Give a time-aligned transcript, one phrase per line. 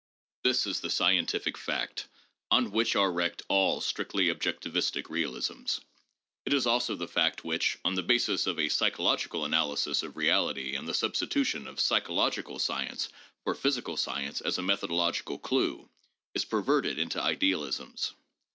[0.43, 2.07] This is the scientific fact
[2.49, 5.79] on which are wrecked all strictly objectivistic realisms.
[6.43, 10.73] It is also the fact which, on the basis of a psychological analysis of reality
[10.75, 13.09] and the substitution of psychological science
[13.43, 15.87] for physical science as a methodological clue,
[16.33, 18.13] is perverted into idealisms.